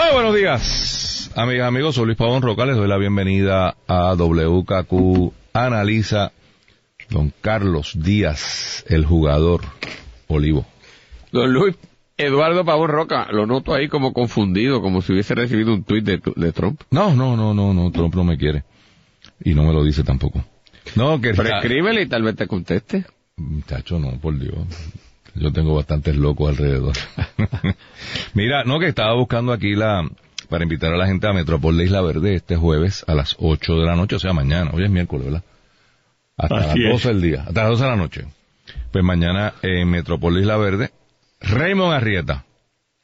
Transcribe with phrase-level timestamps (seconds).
[0.00, 1.94] Muy buenos días, amigas, amigos.
[1.94, 2.64] Soy Luis Pavón Roca.
[2.64, 6.32] Les doy la bienvenida a WKQ Analiza.
[7.10, 9.60] Don Carlos Díaz, el jugador
[10.26, 10.64] Olivo.
[11.32, 11.76] Don Luis,
[12.16, 16.22] Eduardo Pavón Roca, lo noto ahí como confundido, como si hubiese recibido un tuit de,
[16.34, 16.80] de Trump.
[16.90, 18.64] No, no, no, no, no, Trump no me quiere.
[19.44, 20.42] Y no me lo dice tampoco.
[20.96, 23.04] No, que Pero escríbele y tal vez te conteste.
[23.36, 24.66] Muchacho, no, por Dios.
[25.34, 26.94] Yo tengo bastantes locos alrededor.
[28.34, 30.08] Mira, no, que estaba buscando aquí la,
[30.48, 33.74] para invitar a la gente a Metropol de Isla Verde este jueves a las 8
[33.74, 35.42] de la noche, o sea, mañana, hoy es miércoles, ¿verdad?
[36.36, 36.92] Hasta Así las es.
[37.04, 38.24] 12 del día, hasta las 12 de la noche.
[38.92, 40.90] Pues mañana en Metropol de Isla Verde,
[41.40, 42.44] Raymond Arrieta,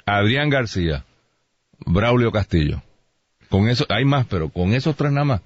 [0.04, 1.04] Adrián García,
[1.78, 2.82] Braulio Castillo.
[3.48, 5.40] Con eso, hay más, pero con esos tres nada más,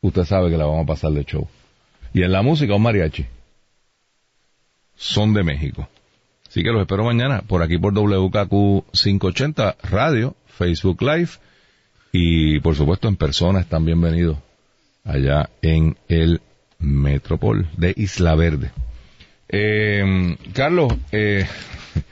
[0.00, 1.48] usted sabe que la vamos a pasar de show.
[2.12, 3.26] Y en la música, un mariachi.
[4.94, 5.88] Son de México.
[6.54, 11.30] Así que los espero mañana por aquí por WKQ 580 Radio, Facebook Live
[12.12, 14.38] y por supuesto en persona están bienvenidos
[15.02, 16.40] allá en el
[16.78, 18.70] Metropol de Isla Verde.
[19.48, 21.44] Eh, Carlos, eh,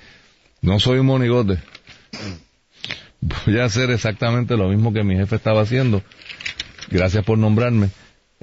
[0.61, 1.59] no soy un monigote.
[3.21, 6.03] Voy a hacer exactamente lo mismo que mi jefe estaba haciendo.
[6.91, 7.91] Gracias por nombrarme.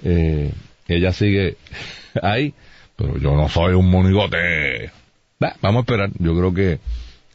[0.01, 0.53] Eh,
[0.87, 1.57] ella sigue
[2.23, 2.53] ahí,
[2.95, 4.97] pero yo no soy un monigote.
[5.39, 6.11] Vamos a esperar.
[6.19, 6.79] Yo creo que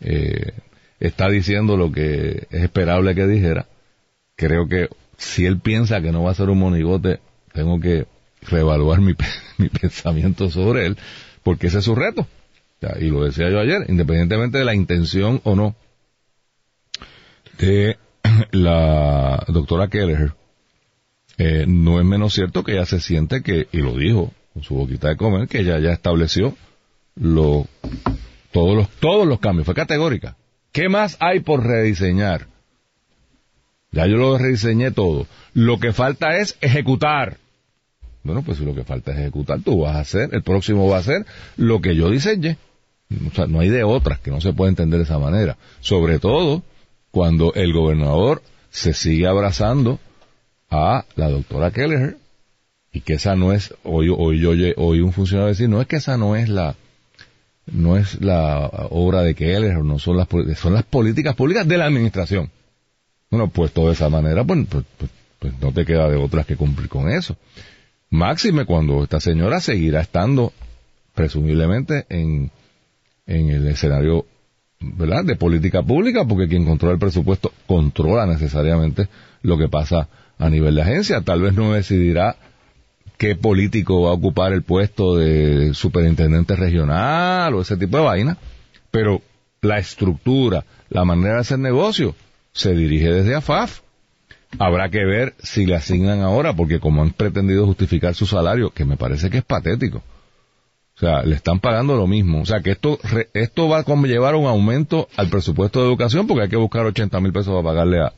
[0.01, 0.53] eh,
[1.01, 3.67] está diciendo lo que es esperable que dijera.
[4.37, 7.21] Creo que si él piensa que no va a ser un monigote,
[7.53, 8.07] tengo que
[8.43, 9.15] reevaluar mi,
[9.59, 10.99] mi pensamiento sobre él,
[11.43, 12.27] porque ese es su reto.
[13.01, 15.75] Y lo decía yo ayer, independientemente de la intención o no
[17.59, 17.97] de
[18.51, 20.33] la doctora Kelleher,
[21.39, 24.75] eh, no es menos cierto que ella se siente que, y lo dijo con su
[24.75, 26.55] boquita de comer, que ella ya estableció
[27.17, 27.67] lo,
[28.53, 30.37] todos los, todos los cambios, fue categórica.
[30.73, 32.47] ¿Qué más hay por rediseñar?
[33.93, 35.27] Ya yo lo rediseñé todo.
[35.53, 37.37] Lo que falta es ejecutar.
[38.25, 40.97] Bueno, pues si lo que falta es ejecutar, tú vas a hacer, el próximo va
[40.97, 41.27] a hacer
[41.57, 42.57] lo que yo diseñé.
[43.31, 45.57] O sea, no hay de otras que no se puede entender de esa manera.
[45.81, 46.63] Sobre todo
[47.11, 50.01] cuando el gobernador se sigue abrazando
[50.71, 52.17] a la doctora Kelleher
[52.93, 55.97] y que esa no es, hoy, hoy oye- oí un funcionario decir, no es que
[55.97, 56.75] esa no es la,
[57.67, 61.87] no es la obra de Kelleher, no son las, son las políticas públicas de la
[61.87, 62.51] administración.
[63.31, 66.57] Bueno, puesto de esa manera, pues, pues, pues- pues no te queda de otras que
[66.57, 67.37] cumplir con eso.
[68.09, 70.55] Máxime cuando esta señora seguirá estando,
[71.15, 72.51] presumiblemente, en,
[73.27, 74.25] en el escenario,
[74.81, 79.09] ¿verdad?, de política pública, porque quien controla el presupuesto controla necesariamente
[79.43, 80.09] lo que pasa
[80.39, 81.21] a nivel de agencia.
[81.21, 82.37] Tal vez no decidirá
[83.17, 88.39] qué político va a ocupar el puesto de superintendente regional o ese tipo de vaina,
[88.91, 89.23] pero
[89.61, 92.15] la estructura, la manera de hacer negocio,
[92.53, 93.81] se dirige desde AFAF.
[94.59, 98.85] Habrá que ver si le asignan ahora, porque como han pretendido justificar su salario, que
[98.85, 100.03] me parece que es patético.
[100.97, 102.41] O sea, le están pagando lo mismo.
[102.41, 103.01] O sea, que esto,
[103.33, 107.19] esto va a conllevar un aumento al presupuesto de educación, porque hay que buscar 80
[107.21, 108.13] mil pesos para pagarle a,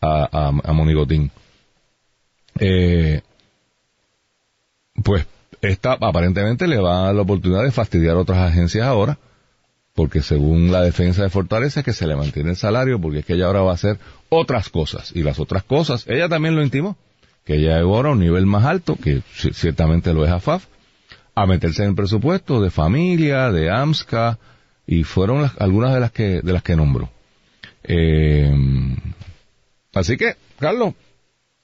[0.00, 1.30] a, a, a Monigotín.
[2.58, 3.22] Eh,
[5.02, 5.26] pues
[5.62, 9.18] esta aparentemente le va a dar la oportunidad de fastidiar a otras agencias ahora,
[9.94, 13.24] porque según la defensa de Fortaleza es que se le mantiene el salario, porque es
[13.26, 16.62] que ella ahora va a hacer otras cosas, y las otras cosas, ella también lo
[16.62, 16.96] intimó,
[17.44, 20.64] que ella llegó ahora a un nivel más alto, que ci- ciertamente lo es AFAF,
[21.34, 24.38] a meterse en el presupuesto de familia, de AMSCA,
[24.86, 27.10] y fueron las- algunas de las que, de las que nombró.
[27.82, 28.50] Eh,
[29.94, 30.94] así que, Carlos,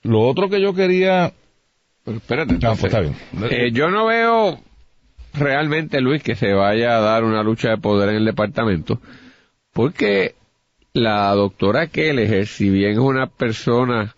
[0.02, 1.32] lo otro que yo quería
[2.06, 3.17] Pero espérate, pues está bien.
[3.50, 4.61] Eh, yo no veo
[5.35, 9.00] realmente, Luis, que se vaya a dar una lucha de poder en el departamento,
[9.73, 10.37] porque
[10.93, 14.14] la doctora Kelleher, si bien es una persona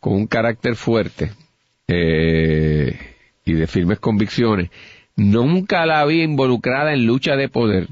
[0.00, 1.32] con un carácter fuerte
[1.88, 2.98] eh,
[3.44, 4.70] y de firmes convicciones,
[5.14, 7.88] nunca la vi involucrada en lucha de poder,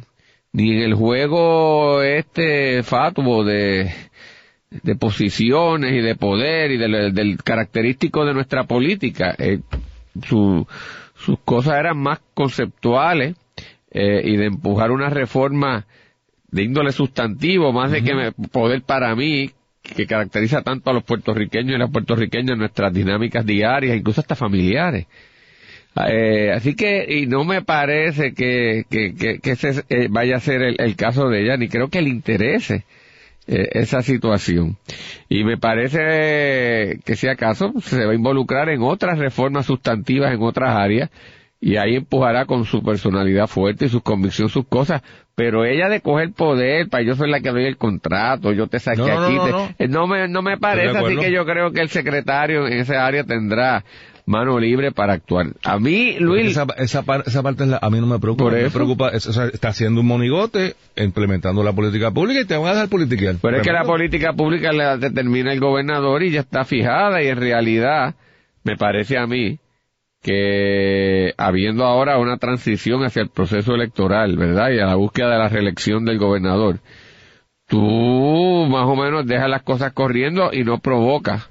[0.53, 3.93] ni en el juego este fatuo de
[4.71, 9.35] de posiciones y de poder y del, del característico de nuestra política.
[9.39, 9.61] Eh,
[10.27, 10.67] su-
[11.17, 13.37] sus cosas eran más conceptuales
[13.91, 15.87] eh, y de empujar una reforma
[16.51, 19.51] de índole sustantivo, más de que me, poder para mí,
[19.83, 24.35] que caracteriza tanto a los puertorriqueños y las puertorriqueñas en nuestras dinámicas diarias, incluso hasta
[24.35, 25.07] familiares.
[26.09, 30.63] Eh, así que, y no me parece que, que, que, ese eh, vaya a ser
[30.63, 32.85] el, caso de ella, ni creo que le interese
[33.49, 34.77] eh, esa situación.
[35.31, 40.43] Y me parece que si acaso se va a involucrar en otras reformas sustantivas en
[40.43, 41.11] otras áreas,
[41.61, 45.03] y ahí empujará con su personalidad fuerte y su convicción sus cosas,
[45.35, 48.79] pero ella de coger poder, para yo soy la que doy el contrato, yo te
[48.79, 49.39] saqué aquí,
[49.89, 53.25] no, me, no me parece, así que yo creo que el secretario en esa área
[53.25, 53.83] tendrá
[54.29, 55.47] mano libre para actuar.
[55.65, 56.51] A mí, Luis...
[56.51, 58.51] Esa, esa, esa parte a mí no me preocupa.
[58.51, 62.89] me preocupa, está haciendo un monigote, implementando la política pública y te van a dar
[62.89, 63.35] política.
[63.41, 67.29] Pero es que la política pública la determina el gobernador y ya está fijada y
[67.29, 68.15] en realidad,
[68.65, 69.59] me parece a mí,
[70.23, 74.71] que habiendo ahora una transición hacia el proceso electoral, ¿verdad?
[74.71, 76.81] Y a la búsqueda de la reelección del gobernador,
[77.67, 81.49] tú más o menos dejas las cosas corriendo y no provocas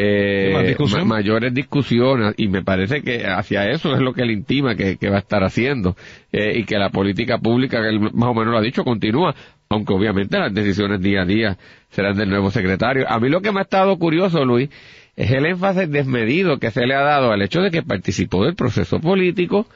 [0.00, 4.96] eh, mayores discusiones y me parece que hacia eso es lo que él intima que,
[5.10, 5.96] va a estar haciendo
[6.30, 9.34] eh, y que la política pública que él más o menos lo ha dicho continúa
[9.68, 11.58] aunque obviamente las decisiones día a día
[11.90, 13.06] serán del nuevo secretario.
[13.08, 14.70] A mí lo que me ha estado curioso Luis
[15.16, 18.54] es el énfasis desmedido que se le ha dado al hecho de que participó del
[18.54, 19.66] proceso político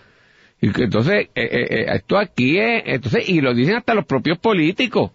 [0.60, 5.10] y que entonces eh, esto aquí es entonces y lo dicen hasta los propios políticos.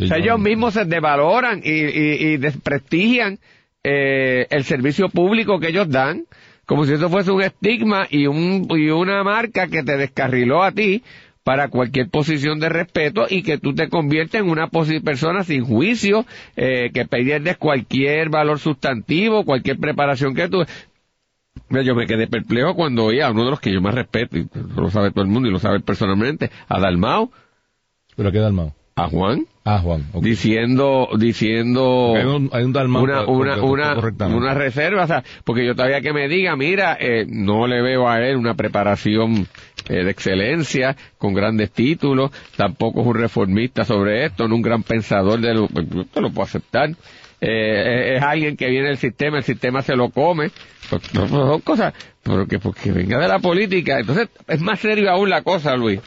[0.00, 3.38] O sea, ellos mismos se devaloran y, y, y desprestigian
[3.88, 6.24] eh, el servicio público que ellos dan,
[6.64, 10.72] como si eso fuese un estigma y, un, y una marca que te descarriló a
[10.72, 11.04] ti
[11.44, 16.26] para cualquier posición de respeto y que tú te conviertes en una persona sin juicio,
[16.56, 20.64] eh, que pierdes cualquier valor sustantivo, cualquier preparación que tú...
[21.70, 24.48] Yo me quedé perplejo cuando oí a uno de los que yo más respeto, y
[24.74, 27.30] lo sabe todo el mundo y lo sabe personalmente, a Dalmao.
[28.16, 28.74] ¿Pero qué Dalmao?
[28.96, 29.46] A Juan.
[29.68, 30.04] Ah, Juan.
[30.20, 35.74] Diciendo, diciendo hay un, hay un una, una, una, una, reserva, o sea, porque yo
[35.74, 39.48] todavía que me diga, mira, eh, no le veo a él una preparación
[39.88, 44.84] eh, de excelencia, con grandes títulos, tampoco es un reformista sobre esto, no un gran
[44.84, 46.90] pensador de lo, pues, yo lo puedo aceptar.
[47.40, 50.52] Eh, es alguien que viene del sistema, el sistema se lo come,
[50.88, 51.92] pues, no, son cosas,
[52.22, 56.00] porque, porque venga de la política, entonces es más serio aún la cosa, Luis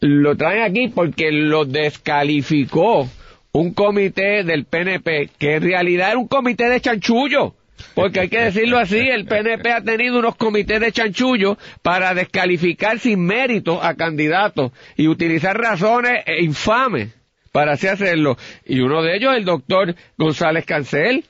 [0.00, 3.08] lo traen aquí porque lo descalificó
[3.52, 7.54] un comité del PNP, que en realidad era un comité de chanchullo.
[7.94, 12.98] Porque hay que decirlo así, el PNP ha tenido unos comités de chanchullo para descalificar
[12.98, 17.14] sin mérito a candidatos y utilizar razones infames
[17.52, 18.36] para así hacerlo.
[18.64, 21.24] Y uno de ellos, el doctor González Cancel,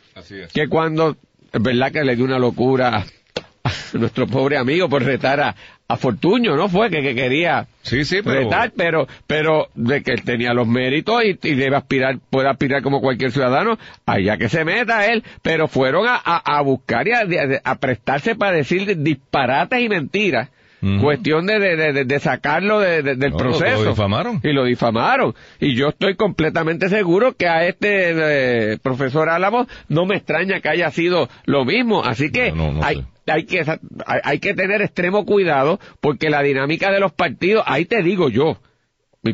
[0.52, 1.16] que cuando,
[1.52, 3.04] es verdad que le dio una locura
[3.94, 5.54] nuestro pobre amigo por retar a,
[5.88, 6.68] a Fortuño, ¿no?
[6.68, 8.50] Fue que, quería sí, sí, pero...
[8.76, 13.32] pero, pero de que él tenía los méritos y, debe aspirar, puede aspirar como cualquier
[13.32, 18.56] ciudadano, allá que se meta él, pero fueron a, a, buscar y a, prestarse para
[18.56, 20.50] decir disparates y mentiras.
[21.00, 23.82] Cuestión de, de, de, sacarlo del proceso.
[23.82, 24.40] Lo difamaron.
[24.44, 25.34] Y lo difamaron.
[25.58, 30.68] Y yo estoy completamente seguro que a este eh, profesor Álamo no me extraña que
[30.68, 32.04] haya sido lo mismo.
[32.04, 33.64] Así que hay, hay que,
[34.06, 38.58] hay que tener extremo cuidado porque la dinámica de los partidos, ahí te digo yo,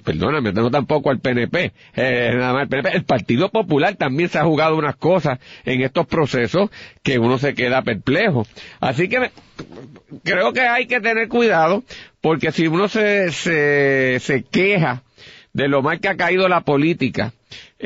[0.00, 4.76] perdóname, no tampoco al PNP, eh, el PNP, el Partido Popular también se ha jugado
[4.76, 6.70] unas cosas en estos procesos
[7.02, 8.46] que uno se queda perplejo.
[8.80, 9.30] Así que
[10.22, 11.84] creo que hay que tener cuidado
[12.20, 15.02] porque si uno se, se, se queja
[15.52, 17.32] de lo mal que ha caído la política,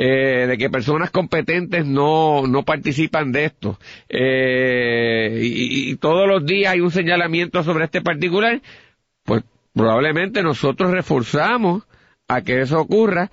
[0.00, 6.72] eh, de que personas competentes no, no participan de esto, eh, y, todos los días
[6.74, 8.62] hay un señalamiento sobre este particular,
[9.24, 9.42] pues
[9.74, 11.82] probablemente nosotros reforzamos
[12.28, 13.32] a que eso ocurra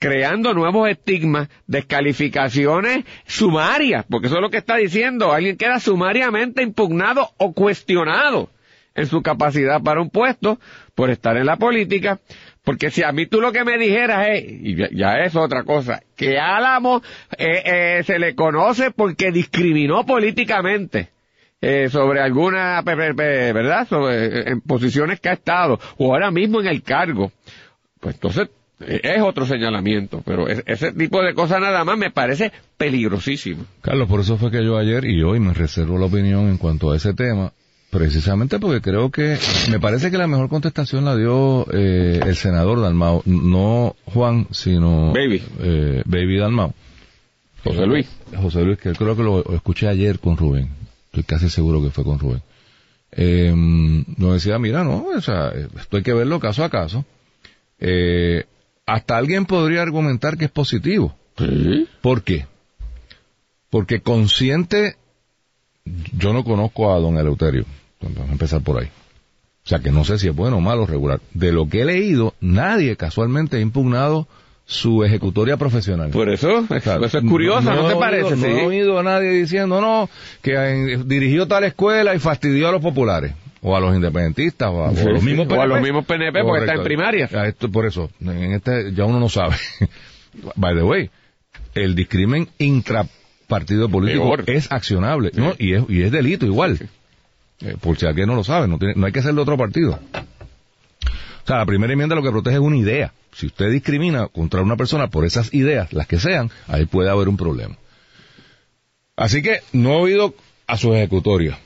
[0.00, 6.64] creando nuevos estigmas, descalificaciones sumarias, porque eso es lo que está diciendo, alguien queda sumariamente
[6.64, 8.50] impugnado o cuestionado
[8.96, 10.58] en su capacidad para un puesto
[10.96, 12.18] por estar en la política,
[12.64, 16.02] porque si a mí tú lo que me dijeras es, y ya, es otra cosa,
[16.16, 17.02] que Álamo
[17.36, 21.08] eh, eh, se le conoce porque discriminó políticamente.
[21.64, 23.86] Eh, sobre alguna, ¿verdad?
[23.86, 27.30] Sobre, en posiciones que ha estado, o ahora mismo en el cargo.
[28.00, 28.48] Pues entonces,
[28.80, 33.64] es otro señalamiento, pero ese tipo de cosas nada más me parece peligrosísimo.
[33.80, 36.90] Carlos, por eso fue que yo ayer y hoy me reservo la opinión en cuanto
[36.90, 37.52] a ese tema,
[37.92, 39.38] Precisamente porque creo que
[39.70, 45.12] me parece que la mejor contestación la dio eh, el senador Dalmau, no Juan, sino
[45.12, 46.72] Baby, eh, Baby Dalmau.
[47.62, 48.08] José Luis.
[48.34, 50.70] José Luis, que creo que lo escuché ayer con Rubén.
[51.08, 52.40] Estoy casi seguro que fue con Rubén.
[53.10, 53.52] Eh,
[54.16, 57.04] nos decía, mira, no, o sea, esto hay que verlo caso a caso.
[57.78, 58.46] Eh,
[58.86, 61.14] hasta alguien podría argumentar que es positivo.
[62.00, 62.46] ¿Por qué?
[63.68, 64.96] Porque consciente,
[66.16, 67.66] yo no conozco a don Eleuterio,
[68.02, 68.88] vamos a empezar por ahí.
[69.64, 71.20] O sea que no sé si es bueno o malo regular.
[71.34, 74.26] De lo que he leído, nadie casualmente ha impugnado
[74.64, 76.10] su ejecutoria profesional.
[76.10, 78.36] Por eso, eso es curioso, ¿no, te parece?
[78.36, 80.08] No he oído a nadie diciendo, no,
[80.40, 84.84] que eh, dirigió tal escuela y fastidió a los populares o a los independentistas o
[84.84, 85.54] a, los mismos PNP.
[85.54, 87.26] O a los mismos PNP porque está en primaria.
[87.46, 89.56] Esto, por eso, en este ya uno no sabe.
[90.56, 91.10] By the way,
[91.74, 95.54] el discrimen intrapartido político es accionable ¿no?
[95.58, 96.78] y, es, y es delito igual.
[97.64, 99.56] Eh, por si alguien no lo sabe, no, tiene, no hay que ser de otro
[99.56, 99.98] partido.
[101.44, 103.12] O sea, la primera enmienda lo que protege es una idea.
[103.32, 107.28] Si usted discrimina contra una persona por esas ideas, las que sean, ahí puede haber
[107.28, 107.76] un problema.
[109.16, 110.34] Así que no he oído
[110.66, 111.58] a su ejecutoria.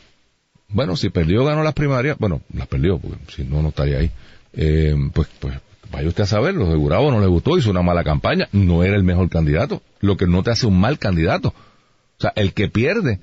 [0.69, 4.11] Bueno, si perdió ganó las primarias, bueno, las perdió, porque si no, no estaría ahí.
[4.53, 5.55] Eh, pues, pues,
[5.93, 8.97] vaya usted a saber, los de no le gustó, hizo una mala campaña, no era
[8.97, 11.49] el mejor candidato, lo que no te hace un mal candidato.
[11.49, 13.21] O sea, el que pierde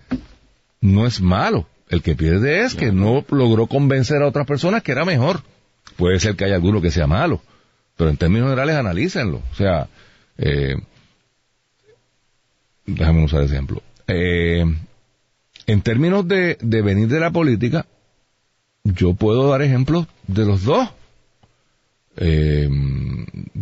[0.80, 4.92] no es malo, el que pierde es que no logró convencer a otras personas que
[4.92, 5.42] era mejor.
[5.98, 7.42] Puede ser que haya alguno que sea malo,
[7.98, 9.42] pero en términos generales analícenlo.
[9.52, 9.88] O sea,
[10.38, 10.76] eh,
[12.86, 13.82] déjame usar ejemplo.
[14.08, 14.66] Eh,
[15.68, 17.86] en términos de, venir de la política,
[18.84, 20.90] yo puedo dar ejemplos de los dos.
[22.18, 22.68] Eh,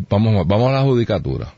[0.10, 1.54] vamos, vamos a la judicatura.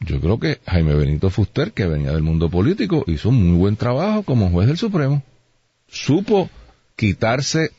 [0.00, 3.76] Yo creo que Jaime Benito Fuster, que venía del mundo político, hizo un muy buen
[3.76, 5.22] trabajo como juez del Supremo.
[5.90, 6.48] Supo
[6.96, 7.70] quitarse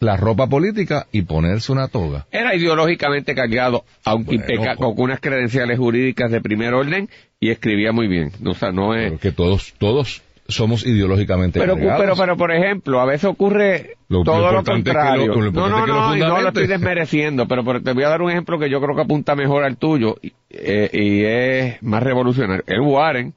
[0.00, 2.26] la ropa política y ponerse una toga.
[2.30, 4.76] Era ideológicamente cargado, aunque pues.
[4.76, 8.32] con unas credenciales jurídicas de primer orden y escribía muy bien.
[8.44, 9.20] O sea, no es...
[9.20, 14.64] que todos, todos somos ideológicamente pero, pero, pero, por ejemplo, a veces ocurre todo lo,
[14.64, 15.32] contrario.
[15.52, 18.58] no, no, no, y no lo estoy desmereciendo, pero, te voy a dar un ejemplo
[18.58, 22.64] que yo creo que apunta mejor al tuyo y, eh, y es más revolucionario.
[22.66, 23.34] El Warren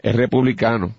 [0.00, 0.94] es republicano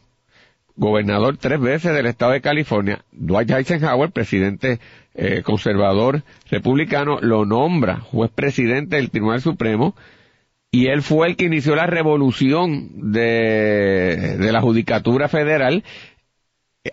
[0.79, 4.79] gobernador tres veces del estado de California, Dwight Eisenhower, presidente
[5.13, 9.93] eh, conservador republicano, lo nombra juez presidente del Tribunal Supremo
[10.71, 15.83] y él fue el que inició la revolución de, la judicatura federal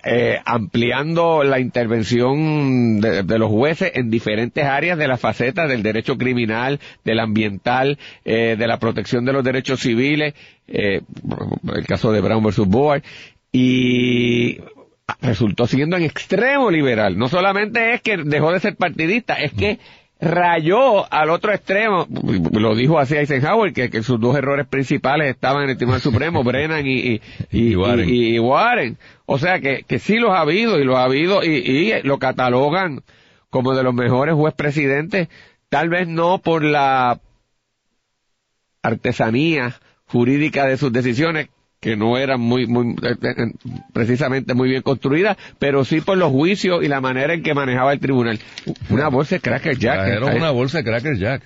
[0.05, 6.19] eh, ampliando la intervención de, los jueces en diferentes áreas de la faceta del derecho
[6.19, 10.35] criminal, del ambiental, eh, de la protección de los derechos civiles,
[10.67, 11.03] eh,
[11.73, 13.05] el caso de Brown versus Board,
[13.53, 14.59] y
[15.21, 17.17] resultó siendo en extremo liberal.
[17.19, 19.79] No solamente es que dejó de ser partidista, es que
[20.19, 22.07] rayó al otro extremo,
[22.53, 26.87] lo dijo así Eisenhower, que, sus dos errores principales estaban en el Tribunal Supremo, Brennan
[26.87, 28.97] y, y, Warren.
[29.27, 33.03] O sea que, que sí los ha habido y los ha habido y, lo catalogan
[33.51, 35.29] como de los mejores juez presidentes,
[35.69, 37.21] tal vez no por la
[38.83, 41.49] artesanía jurídica de sus decisiones,
[41.81, 43.53] que no eran muy, muy, eh, eh,
[43.93, 47.93] precisamente muy bien construidas, pero sí por los juicios y la manera en que manejaba
[47.93, 48.39] el tribunal.
[48.91, 50.09] Una bolsa de Cracker Jack.
[50.09, 51.43] Era una bolsa de Cracker Jack.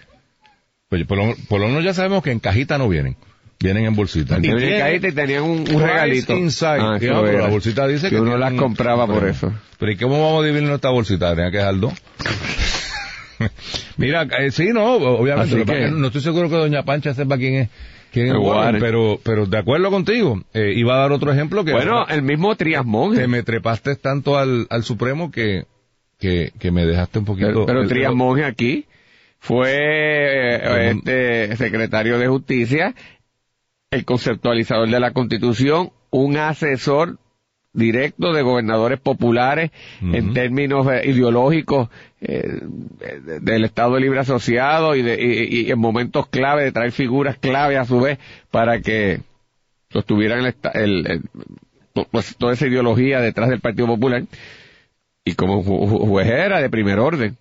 [0.88, 3.16] Pues por lo, por lo menos ya sabemos que en cajita no vienen.
[3.62, 4.38] Vienen en bolsita.
[4.40, 6.34] Y en cajita y tenían un, regalito.
[6.62, 9.52] Ah, la bolsita dice que, uno las compraba por eso.
[9.78, 11.34] Pero ¿y cómo vamos a dividir esta bolsita?
[11.34, 11.92] Tenía que dejar dos.
[13.96, 15.90] Mira, eh, sí, no, obviamente.
[15.90, 17.68] no estoy seguro que Doña Pancha sepa quién es
[18.12, 21.72] pero, pero de acuerdo contigo, eh, iba a dar otro ejemplo que...
[21.72, 23.20] Bueno, el mismo Trias Monge.
[23.20, 25.64] Que me trepaste tanto al, al Supremo que,
[26.18, 27.66] que, que me dejaste un poquito...
[27.66, 28.86] Pero, Monge aquí
[29.38, 32.94] fue eh, este secretario de Justicia,
[33.90, 37.18] el conceptualizador de la Constitución, un asesor
[37.72, 39.70] directo de gobernadores populares
[40.02, 41.88] en términos eh, ideológicos
[42.20, 42.60] eh,
[43.40, 47.84] del Estado Libre Asociado y, de, y, en momentos clave de traer figuras clave a
[47.84, 48.18] su vez
[48.50, 49.20] para que
[49.90, 51.22] sostuvieran el,
[52.10, 54.24] pues, toda esa ideología detrás del Partido Popular
[55.24, 57.36] y como juez era de primer orden.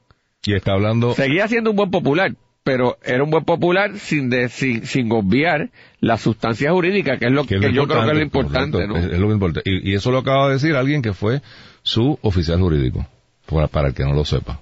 [0.45, 1.13] Y está hablando...
[1.13, 2.33] Seguía siendo un buen popular,
[2.63, 5.69] pero era un buen popular sin, de, sin, sin obviar
[5.99, 8.87] la sustancia jurídica, que es lo que, yo creo que es lo importante.
[8.87, 8.97] ¿no?
[8.97, 9.69] Es, lo importante.
[9.69, 11.41] Y, eso lo acaba de decir alguien que fue
[11.83, 13.05] su oficial jurídico,
[13.71, 14.61] para, el que no lo sepa.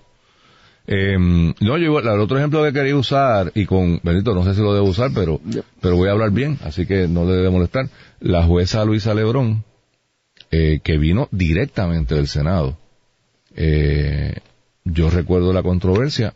[0.90, 4.62] Eh, no, yo, el otro ejemplo que quería usar, y con Benito, no sé si
[4.62, 5.42] lo debo usar, pero,
[5.82, 7.90] pero voy a hablar bien, así que no le debe molestar.
[8.22, 9.66] La jueza Luisa Lebrón,
[10.50, 12.78] eh, que vino directamente del Senado,
[13.56, 14.38] eh,
[14.86, 16.34] yo recuerdo la controversia,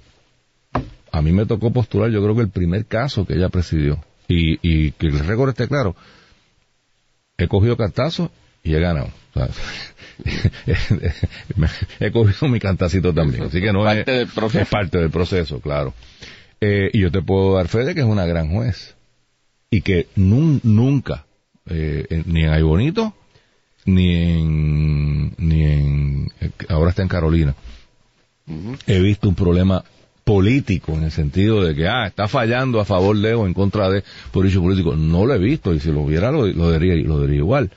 [1.14, 4.60] a mí me tocó postular, yo creo que el primer caso que ella presidió, y,
[4.62, 5.96] y que el récord esté claro,
[7.38, 8.30] he cogido cartazos
[8.64, 9.10] y he ganado.
[12.00, 14.62] he cogido mi cantacito también, así que no es, parte del proceso.
[14.64, 15.94] es parte del proceso, claro.
[16.60, 18.96] Eh, y yo te puedo dar fe de que es una gran juez.
[19.70, 21.26] Y que nun- nunca,
[21.70, 23.14] eh, ni en Ay Bonito,
[23.86, 27.56] ni en, ni en, eh, ahora está en Carolina,
[28.86, 29.84] he visto un problema
[30.26, 33.90] político en el sentido de que, ah, está fallando a favor de o en contra
[33.90, 34.96] de por hecho político.
[34.96, 37.72] No lo he visto y si lo viera lo, lo diría, lo diría igual.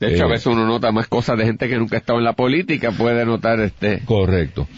[0.00, 2.18] De hecho, Eh, a veces uno nota más cosas de gente que nunca ha estado
[2.18, 4.00] en la política, puede notar este...
[4.04, 4.68] Correcto.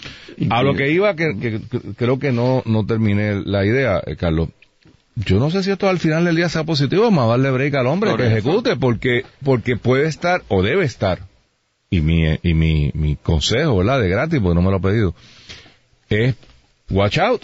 [0.50, 4.14] A lo que iba, que, que- que creo que no, no terminé la idea, eh,
[4.16, 4.50] Carlos.
[5.16, 7.88] Yo no sé si esto al final del día sea positivo, a darle break al
[7.88, 8.36] hombre Por que eso.
[8.36, 11.18] ejecute, porque, porque puede estar, o debe estar,
[11.90, 14.00] y mi, y mi, mi consejo, ¿verdad?
[14.00, 15.14] De gratis, porque no me lo ha pedido,
[16.08, 16.36] es
[16.90, 17.42] watch out,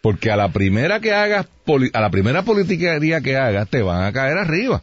[0.00, 1.46] porque a la primera que hagas,
[1.92, 4.82] a la primera politiquería que hagas, te van a caer arriba.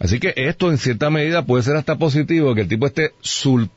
[0.00, 3.12] Así que esto en cierta medida puede ser hasta positivo, que el tipo esté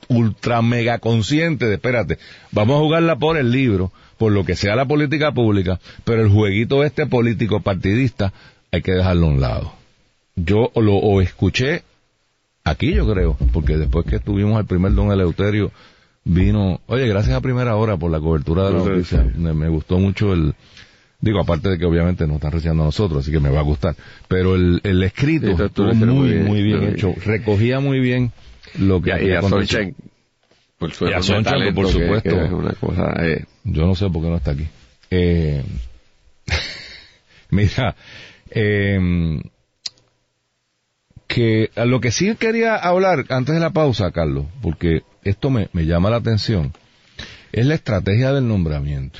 [0.07, 2.17] ultra mega consciente de, espérate,
[2.51, 6.29] vamos a jugarla por el libro, por lo que sea la política pública, pero el
[6.29, 8.31] jueguito este político partidista
[8.71, 9.73] hay que dejarlo a un lado.
[10.37, 11.83] Yo lo o escuché
[12.63, 15.73] aquí yo creo, porque después que tuvimos al primer don Eleuterio,
[16.23, 20.31] vino, oye, gracias a primera hora por la cobertura de la noticia, me gustó mucho
[20.31, 20.55] el,
[21.23, 23.63] digo, aparte de que obviamente nos están rechazando a nosotros, así que me va a
[23.63, 23.95] gustar,
[24.27, 27.99] pero el, el escrito Sí, estuvo muy, muy bien, muy bien muy hecho, recogía muy
[28.01, 28.31] bien
[28.77, 29.31] lo que Y, a- y
[30.79, 31.21] por su Y a
[31.73, 32.29] por que- supuesto.
[32.29, 33.13] que es una cosa...
[33.25, 34.67] eh, Yo no sé por qué no está aquí.
[35.11, 35.63] Eh,
[37.51, 37.95] mira,
[38.51, 39.39] eh,
[41.27, 45.69] que a lo que sí quería hablar antes de la pausa, Carlos, porque esto me,
[45.73, 46.73] me llama la atención,
[47.51, 49.19] es la estrategia del nombramiento.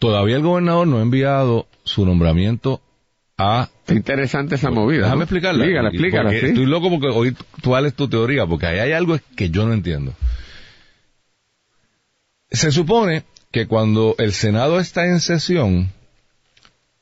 [0.00, 2.80] Todavía el gobernador no ha enviado su nombramiento
[3.36, 5.02] a Está interesante esa movida.
[5.02, 5.22] Déjame ¿no?
[5.24, 5.66] explicarla.
[5.66, 6.36] Y- explícala, sí.
[6.46, 9.74] Estoy loco porque hoy tú hables tu teoría, porque ahí hay algo que yo no
[9.74, 10.14] entiendo.
[12.50, 15.92] Se supone que cuando el Senado está en sesión,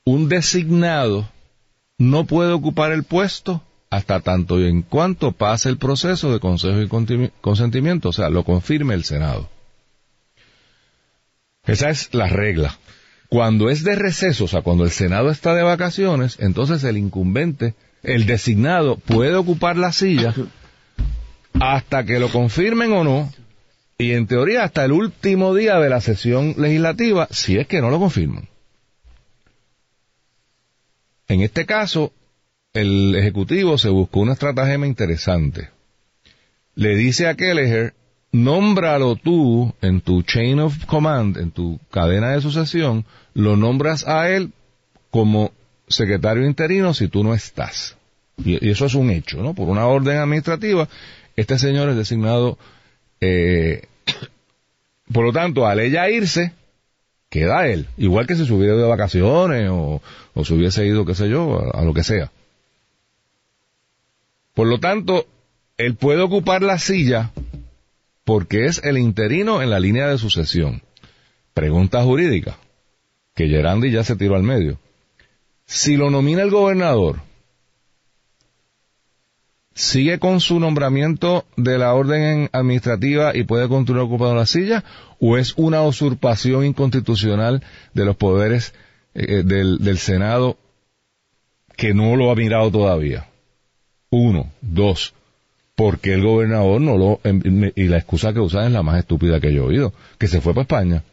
[0.03, 1.29] un designado
[1.97, 6.81] no puede ocupar el puesto hasta tanto y en cuanto pase el proceso de consejo
[6.81, 9.49] y consentimiento, o sea, lo confirme el Senado.
[11.65, 12.77] Esa es la regla.
[13.29, 17.75] Cuando es de receso, o sea, cuando el Senado está de vacaciones, entonces el incumbente,
[18.01, 20.33] el designado, puede ocupar la silla
[21.59, 23.31] hasta que lo confirmen o no,
[23.97, 27.89] y en teoría hasta el último día de la sesión legislativa, si es que no
[27.89, 28.47] lo confirman.
[31.27, 32.13] En este caso,
[32.73, 35.69] el Ejecutivo se buscó una estratagema interesante.
[36.75, 37.93] Le dice a Kelleher,
[38.31, 44.29] nómbralo tú en tu chain of command, en tu cadena de sucesión, lo nombras a
[44.29, 44.51] él
[45.09, 45.51] como
[45.87, 47.97] secretario interino si tú no estás.
[48.37, 49.53] Y, eso es un hecho, ¿no?
[49.53, 50.87] Por una orden administrativa,
[51.35, 52.57] este señor es designado,
[53.21, 53.87] eh,
[55.11, 56.53] por lo tanto, al ella irse,
[57.29, 57.87] queda él.
[57.97, 60.01] Igual que si se hubiera ido de vacaciones o,
[60.33, 62.31] o se hubiese ido, qué sé yo, a lo que sea.
[64.53, 65.25] Por lo tanto,
[65.77, 67.31] él puede ocupar la silla
[68.29, 70.83] porque es el interino en la línea de sucesión.
[71.55, 72.59] Pregunta jurídica,
[73.33, 74.77] que Gerandi ya se tiró al medio.
[75.65, 77.21] Si lo nomina el gobernador,
[79.73, 84.83] ¿sigue con su nombramiento de la orden administrativa y puede continuar ocupando la silla?
[85.19, 87.63] ¿O es una usurpación inconstitucional
[87.95, 88.75] de los poderes
[89.15, 90.55] eh, del, del Senado
[91.75, 93.27] que no lo ha mirado todavía?
[94.11, 94.51] Uno.
[94.61, 95.15] Dos.
[95.79, 97.21] Porque el gobernador no lo...
[97.23, 99.93] em- Y la excusa que usan es la más estúpida que yo he oído.
[100.17, 101.03] Que se fue para España.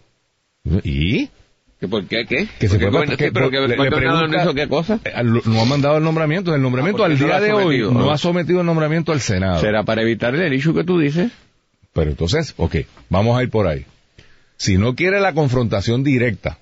[0.83, 1.29] ¿Y?
[1.79, 2.27] ¿Que ¿Por qué?
[2.27, 2.49] ¿Qué?
[2.59, 3.31] Que se fue ¿qué?
[3.31, 4.99] ¿Pero que le- pregunta- hizo qué cosa?
[5.05, 6.53] Eh, No ha mandado el nombramiento.
[6.53, 8.11] El nombramiento Ah, al día de hoy ¿no?
[8.11, 9.61] ha sometido el nombramiento al Senado.
[9.61, 11.31] Será para evitar el issue que tú dices.
[11.93, 12.75] Pero entonces, ok,
[13.09, 13.87] vamos a ir por ahí.
[14.57, 16.59] Si no quiere la confrontación directa,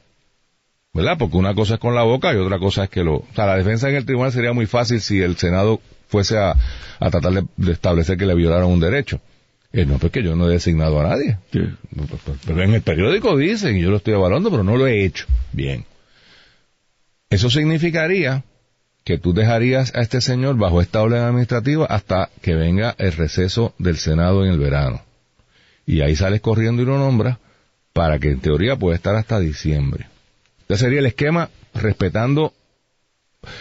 [0.93, 1.17] ¿verdad?
[1.19, 3.15] Porque una cosa es con la boca y otra cosa es que lo...
[3.17, 6.55] O sea, la defensa en el tribunal sería muy fácil si el Senado fuese a,
[7.01, 9.21] a tratar de, de establecer que le violaron un derecho.
[9.73, 11.39] Eh, no, porque yo no he designado a nadie.
[11.51, 15.27] Pero en el periódico dicen, y yo lo estoy evaluando, pero no lo he hecho.
[15.53, 15.85] Bien.
[17.29, 18.45] Eso significaría
[19.03, 23.75] que tú dejarías a este señor bajo esta orden administrativa hasta que venga el receso
[23.79, 25.03] del Senado en el verano.
[25.87, 27.39] Y ahí sales corriendo y lo nombras
[27.93, 30.07] para que en teoría pueda estar hasta diciembre.
[30.69, 32.55] Ese sería el esquema respetando,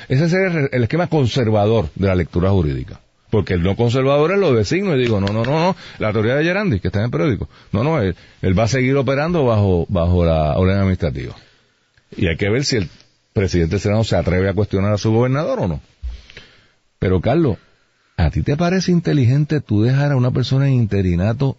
[0.07, 2.99] ese sería el esquema conservador de la lectura jurídica.
[3.29, 6.35] Porque el no conservador es lo designo y digo, no, no, no, no, la teoría
[6.35, 7.49] de Gerandi, que está en el periódico.
[7.71, 11.35] No, no, él, él va a seguir operando bajo, bajo la orden administrativa.
[12.15, 12.89] Y hay que ver si el
[13.33, 15.81] presidente del Senado se atreve a cuestionar a su gobernador o no.
[16.99, 17.57] Pero Carlos,
[18.17, 21.57] ¿a ti te parece inteligente tú dejar a una persona en interinato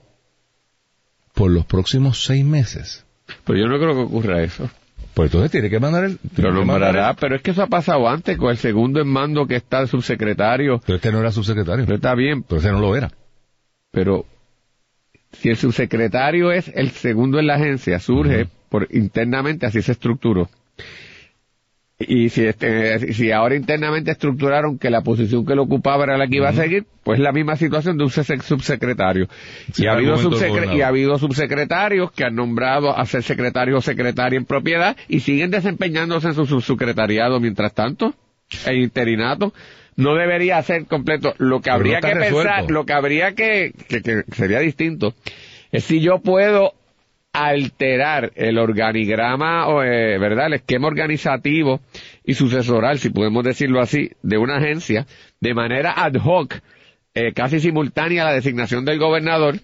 [1.34, 3.04] por los próximos seis meses?
[3.44, 4.70] Pero yo no creo que ocurra eso.
[5.14, 6.18] Pues entonces tiene que mandar el...
[6.36, 9.46] Lo nombrará, el- pero es que eso ha pasado antes con el segundo en mando
[9.46, 10.80] que está el subsecretario.
[10.84, 11.84] Pero este no era subsecretario.
[11.84, 13.10] Pero está bien, Pero ese no lo era.
[13.92, 14.26] pero
[15.32, 20.48] si el subsecretario es el segundo en la agencia, surge por internamente, así se estructuró.
[21.96, 26.26] Y si, este, si ahora internamente estructuraron que la posición que lo ocupaba era la
[26.26, 29.28] que iba a seguir, pues la misma situación de un subsecretario.
[29.72, 30.76] Sí, y, ha habido argumento del subsecre- gobernador.
[30.76, 35.20] y ha habido subsecretarios que han nombrado a ser secretario o secretaria en propiedad y
[35.20, 38.12] siguen desempeñándose en su subsecretariado mientras tanto,
[38.66, 39.54] en interinato.
[39.96, 41.34] No debería ser completo.
[41.38, 45.14] Lo que Pero habría que pensar, lo que habría que, que, que sería distinto,
[45.70, 46.72] es si yo puedo
[47.34, 50.46] alterar el organigrama, o, eh, ¿verdad?
[50.46, 51.80] El esquema organizativo
[52.24, 55.06] y sucesoral, si podemos decirlo así, de una agencia,
[55.40, 56.54] de manera ad hoc,
[57.14, 59.56] eh, casi simultánea a la designación del gobernador.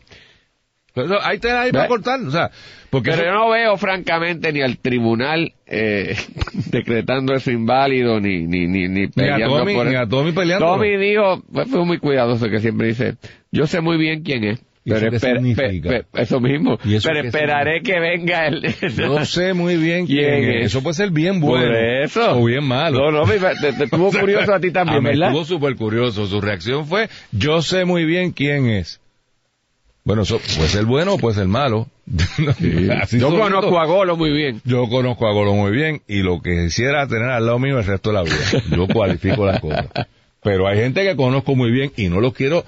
[0.92, 1.86] Pero ahí te para ¿Ve?
[1.88, 2.50] cortar, o sea,
[2.90, 6.16] porque Pero eso- yo no veo, francamente, ni al tribunal eh,
[6.72, 10.32] decretando eso inválido, ni, ni, ni, ni ni a peleando Tommy, por ni a Tommy
[10.32, 10.66] peleando.
[10.66, 13.14] Tommy dijo, fue, fue muy cuidadoso que siempre dice,
[13.52, 14.60] yo sé muy bien quién es.
[14.82, 16.78] ¿Y eso Pero qué pe- pe- eso mismo.
[16.84, 18.62] ¿Y eso pero esperaré que venga el...
[18.96, 20.56] Yo sé muy bien quién, ¿Quién es.
[20.60, 20.66] es?
[20.66, 21.66] Eso puede ser bien bueno.
[21.66, 22.38] Por eso.
[22.40, 23.10] O bien malo.
[23.10, 25.28] No, no, te, te estuvo curioso a ti A también, mí ¿verdad?
[25.28, 26.26] estuvo súper curioso.
[26.26, 29.00] Su reacción fue, yo sé muy bien quién es.
[30.02, 31.86] Bueno, eso puede ser bueno o puede ser malo.
[33.10, 34.60] Yo conozco a Golo muy bien.
[34.64, 37.84] Yo conozco a Golo muy bien y lo que quisiera tener al lado mío el
[37.84, 38.34] resto de la vida.
[38.74, 39.86] Yo cualifico las cosas.
[40.42, 42.64] Pero hay gente que conozco muy bien y no lo quiero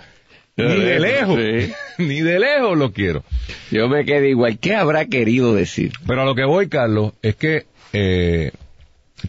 [0.56, 1.38] ni de lejos.
[1.38, 1.72] Sí.
[2.02, 3.22] Ni de lejos lo quiero.
[3.70, 4.58] Yo me quedé igual.
[4.58, 5.92] ¿Qué habrá querido decir?
[6.06, 8.52] Pero a lo que voy, Carlos, es que eh,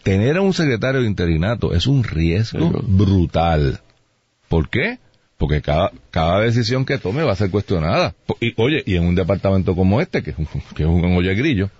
[0.02, 3.80] tener a un secretario de interinato es un riesgo brutal.
[4.48, 4.98] ¿Por qué?
[5.36, 8.14] Porque cada, cada decisión que tome va a ser cuestionada.
[8.40, 11.34] Y, oye, y en un departamento como este, que es un, que es un oye
[11.34, 11.70] grillo.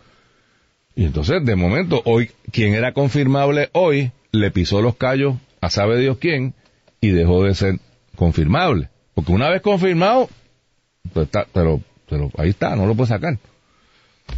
[0.96, 5.98] Y entonces, de momento, hoy, quien era confirmable hoy, le pisó los callos a sabe
[5.98, 6.54] Dios quién
[7.00, 7.78] y dejó de ser
[8.16, 8.90] confirmable.
[9.14, 10.28] Porque una vez confirmado,
[11.12, 13.38] pues está, pero, pero ahí está, no lo puede sacar.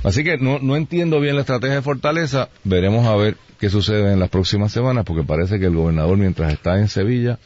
[0.03, 2.49] Así que no, no entiendo bien la estrategia de Fortaleza.
[2.65, 6.53] Veremos a ver qué sucede en las próximas semanas, porque parece que el gobernador, mientras
[6.53, 7.39] está en Sevilla,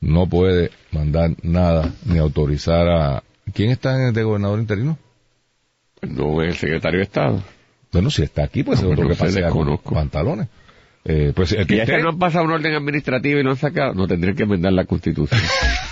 [0.00, 3.22] no puede mandar nada ni autorizar a.
[3.54, 4.98] ¿Quién está en el de gobernador interino?
[6.02, 7.42] No, el secretario de Estado.
[7.92, 10.48] Bueno, si está aquí, pues No, es otro no que sé, pasea con pantalones.
[11.04, 13.50] Eh, pues el que Y es que no han pasado un orden administrativo y lo
[13.50, 13.94] han sacado.
[13.94, 15.40] No tendrían que enmendar la constitución.